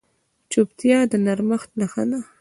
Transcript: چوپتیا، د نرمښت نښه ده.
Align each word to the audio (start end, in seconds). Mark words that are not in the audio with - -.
چوپتیا، 0.51 0.99
د 1.11 1.13
نرمښت 1.25 1.69
نښه 1.79 2.03
ده. 2.09 2.19